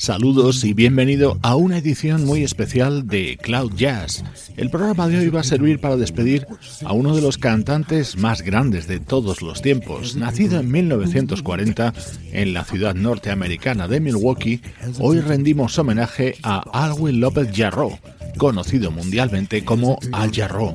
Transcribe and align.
Saludos 0.00 0.64
y 0.64 0.72
bienvenido 0.72 1.38
a 1.42 1.56
una 1.56 1.76
edición 1.76 2.24
muy 2.24 2.42
especial 2.42 3.06
de 3.06 3.36
Cloud 3.36 3.74
Jazz. 3.76 4.24
El 4.56 4.70
programa 4.70 5.08
de 5.08 5.18
hoy 5.18 5.28
va 5.28 5.40
a 5.40 5.44
servir 5.44 5.78
para 5.78 5.98
despedir 5.98 6.46
a 6.86 6.94
uno 6.94 7.14
de 7.14 7.20
los 7.20 7.36
cantantes 7.36 8.16
más 8.16 8.40
grandes 8.40 8.88
de 8.88 8.98
todos 8.98 9.42
los 9.42 9.60
tiempos. 9.60 10.16
Nacido 10.16 10.58
en 10.58 10.70
1940 10.70 11.92
en 12.32 12.54
la 12.54 12.64
ciudad 12.64 12.94
norteamericana 12.94 13.88
de 13.88 14.00
Milwaukee, 14.00 14.62
hoy 15.00 15.20
rendimos 15.20 15.78
homenaje 15.78 16.36
a 16.42 16.60
Alwin 16.72 17.20
López 17.20 17.50
Jarro, 17.54 17.98
conocido 18.38 18.90
mundialmente 18.90 19.66
como 19.66 19.98
Al 20.12 20.32
Jarro. 20.32 20.74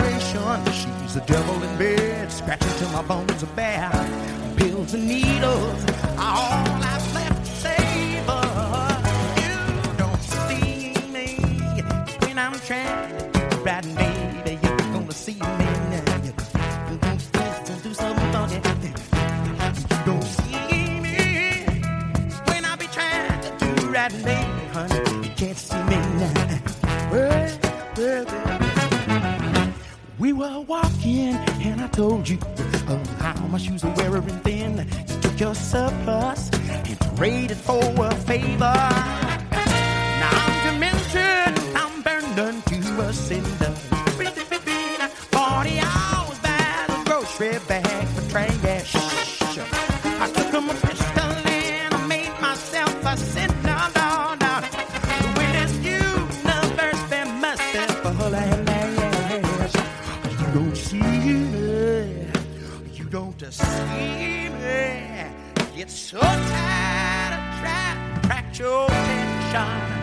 one. 0.51 0.65
She's 0.73 1.13
the 1.13 1.21
devil 1.21 1.55
in 1.63 1.77
bed, 1.77 2.31
scratching 2.31 2.73
till 2.77 2.89
my 2.89 3.01
bones 3.01 3.43
are 3.43 3.53
bare. 3.55 3.91
Pills 4.57 4.93
and 4.93 5.07
needles 5.07 5.85
are 6.17 6.35
all 6.43 6.67
I've 6.91 7.13
left. 7.13 7.40
We 30.21 30.33
were 30.33 30.59
walking, 30.67 31.33
and 31.65 31.81
I 31.81 31.87
told 31.87 32.29
you 32.29 32.37
of 32.87 33.19
how 33.19 33.33
my 33.47 33.57
shoes 33.57 33.83
were 33.83 33.91
wearing 33.97 34.21
thin. 34.43 34.87
You 35.07 35.19
took 35.19 35.39
your 35.39 35.55
surplus 35.55 36.51
and 36.69 37.17
traded 37.17 37.57
for 37.57 37.81
a 37.81 38.13
favor. 38.13 38.59
Now 40.19 40.29
I'm 40.31 40.73
demented, 40.73 41.59
I'm 41.75 42.03
burned 42.03 42.39
unto 42.39 43.01
a 43.01 43.11
cinder. 43.11 43.71
Forty 45.31 45.79
hours 45.79 46.37
by 46.37 46.85
the 46.87 47.01
grocery 47.03 47.57
bag. 47.67 48.00
to 63.41 63.51
see 63.51 64.49
me 64.49 64.51
Get 65.75 65.89
so 65.89 66.19
tired 66.19 67.33
of 67.33 67.59
trying 67.59 68.21
to 68.21 68.27
crack 68.27 68.59
your 68.59 68.85
attention. 68.85 70.00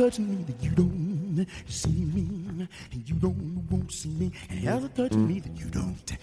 That 0.00 0.62
you 0.62 0.70
don't 0.70 1.46
see 1.68 1.90
me, 1.90 2.66
and 2.90 3.08
you 3.08 3.14
don't 3.16 3.70
won't 3.70 3.92
see 3.92 4.08
me. 4.08 4.32
And 4.48 4.84
it 4.84 4.94
touching 4.94 5.28
me 5.28 5.40
that 5.40 5.54
you 5.58 5.66
don't 5.66 6.16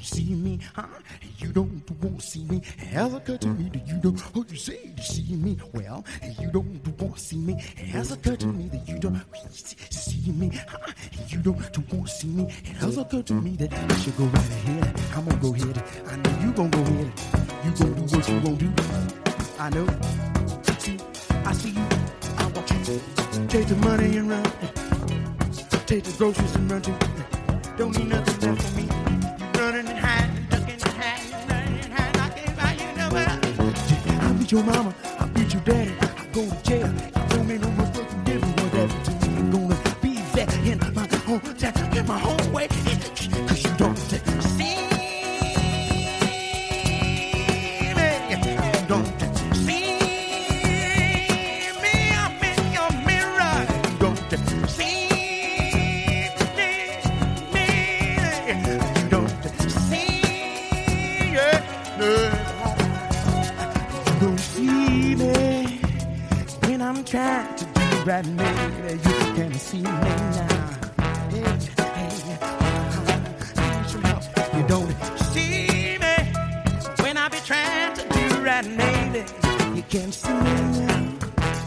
see 0.00 0.34
me, 0.34 0.58
huh? 0.74 0.86
And 1.22 1.30
you 1.40 1.52
don't 1.52 2.02
won't 2.02 2.20
see 2.22 2.44
me. 2.44 2.60
And 2.92 3.14
it 3.14 3.26
touching 3.26 3.56
me 3.56 3.70
that 3.72 3.86
you 3.86 3.98
don't? 4.00 4.20
Oh, 4.34 4.44
you 4.48 4.56
say 4.56 4.92
you 4.96 5.02
see 5.02 5.36
me, 5.36 5.56
well, 5.72 6.04
and 6.22 6.36
you 6.40 6.50
don't 6.50 7.00
won't 7.00 7.18
see 7.20 7.36
me. 7.36 7.62
And 7.78 8.10
it 8.10 8.22
touching 8.22 8.58
me 8.58 8.68
that 8.68 8.88
you 8.88 8.98
don't 8.98 9.22
see 9.90 10.32
me, 10.32 10.50
huh? 10.68 10.92
And 11.18 11.32
you 11.32 11.38
don't 11.38 11.92
won't 11.92 12.08
see 12.08 12.28
me. 12.28 12.52
And 12.80 12.98
it 12.98 13.10
touching 13.10 13.44
me 13.44 13.50
that 13.56 13.72
I 13.72 13.96
should 13.98 14.16
go 14.16 14.24
right 14.24 14.44
ahead? 14.44 15.00
I'm 15.14 15.24
gonna 15.24 15.40
go 15.40 15.54
ahead. 15.54 15.84
I 16.08 16.16
know 16.16 16.40
you 16.42 16.52
gonna 16.52 16.70
go 16.70 16.80
ahead. 16.80 17.12
You 17.64 17.70
gonna 17.78 17.94
do 17.94 18.16
what 18.16 18.28
you 18.28 18.40
gonna 18.40 18.56
do. 18.56 18.72
I 19.58 19.70
know. 19.70 19.86
I 21.46 21.52
see 21.52 21.70
you. 21.70 21.86
I 22.38 22.46
want 22.46 22.70
you. 22.88 23.19
Take 23.30 23.66
the 23.68 23.76
money 23.76 24.16
and 24.16 24.28
run. 24.28 24.42
Take 25.86 26.04
the 26.04 26.12
groceries 26.18 26.54
and 26.56 26.70
run 26.70 26.82
too. 26.82 26.94
Don't 27.76 27.96
need 27.96 28.08
nothing 28.08 28.40
left 28.48 28.62
for 28.62 28.76
me. 28.76 28.88
Running 29.54 29.88
and 29.88 29.98
hiding, 29.98 30.46
ducking 30.50 30.74
and 30.74 30.82
hiding, 30.82 31.48
running 31.48 31.78
and 31.84 31.92
hiding. 31.92 32.20
I 32.20 32.28
can't 32.30 32.56
find 32.58 32.80
you 32.80 32.90
nowhere. 32.96 33.38
I 34.20 34.32
beat 34.32 34.50
your 34.52 34.64
mama. 34.64 34.94
I 35.18 35.26
beat 35.26 35.52
your 35.52 35.62
daddy. 35.62 35.92
I 36.00 36.26
go 36.32 36.42
to 36.48 36.62
jail. 36.62 36.92
Told 37.28 37.46
me 37.46 37.58
no 37.58 37.70
more 37.70 37.86
fucking 37.86 38.24
different. 38.24 38.60
What 38.60 38.72
that 38.72 38.88
to 39.04 39.10
me? 39.28 39.38
I'm 39.38 39.50
gonna 39.50 39.76
be 40.02 40.12
there 40.34 40.48
in 40.64 40.78
my 40.94 41.06
hometown, 41.06 41.59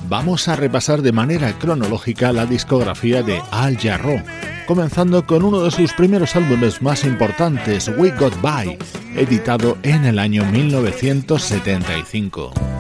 Vamos 0.08 0.48
a 0.48 0.56
repasar 0.56 1.02
de 1.02 1.12
manera 1.12 1.58
cronológica 1.58 2.32
la 2.32 2.46
discografía 2.46 3.24
de 3.24 3.42
Al 3.50 3.80
Jarreau, 3.80 4.22
comenzando 4.68 5.26
con 5.26 5.44
uno 5.44 5.62
de 5.62 5.72
sus 5.72 5.92
primeros 5.94 6.36
álbumes 6.36 6.84
más 6.84 7.04
importantes, 7.04 7.90
We 7.98 8.12
Got 8.12 8.40
By, 8.42 8.78
editado 9.16 9.80
en 9.82 10.06
el 10.06 10.20
año 10.20 10.46
1975. 10.46 12.73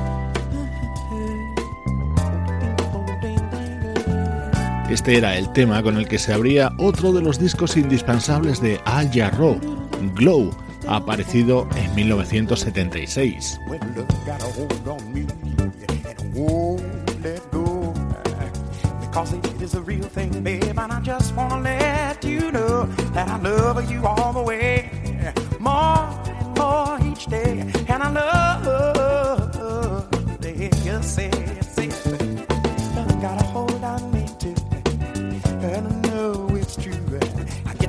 Este 4.93 5.17
era 5.17 5.35
el 5.35 5.51
tema 5.53 5.81
con 5.81 5.97
el 5.97 6.07
que 6.07 6.19
se 6.19 6.33
abría 6.33 6.71
otro 6.77 7.11
de 7.13 7.21
los 7.23 7.39
discos 7.39 7.77
indispensables 7.77 8.61
de 8.61 8.79
Al 8.85 9.11
Jarreau, 9.11 9.59
Glow, 10.13 10.51
aparecido 10.87 11.67
en 11.75 11.95
1976. 11.95 13.59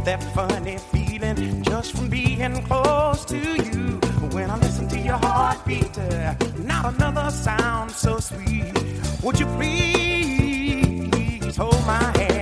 That 0.05 0.23
funny 0.35 0.77
feeling 0.93 1.63
just 1.63 1.97
from 1.97 2.09
being 2.09 2.63
close 2.65 3.25
to 3.25 3.37
you. 3.37 3.99
When 4.33 4.51
I 4.51 4.59
listen 4.59 4.87
to 4.89 4.99
your 4.99 5.17
heartbeat, 5.17 5.99
uh, 5.99 6.35
not 6.59 6.95
another 6.95 7.31
sound 7.31 7.91
so 7.91 8.19
sweet. 8.19 8.73
Would 9.23 9.41
you 9.41 9.47
please? 9.57 10.15
hold 11.57 11.87
my 11.87 12.03
hand 12.19 12.34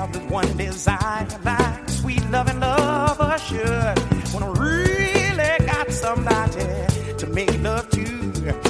have 0.00 0.12
the 0.14 0.20
one 0.32 0.56
desire 0.56 1.26
like 1.44 1.88
sweet 1.90 2.24
loving 2.30 2.58
love 2.58 3.18
should. 3.42 3.98
When 4.32 4.42
I 4.42 4.50
really 4.58 5.66
got 5.66 5.92
somebody 5.92 6.64
to 7.18 7.26
make 7.26 7.60
love 7.60 7.86
to, 7.90 8.69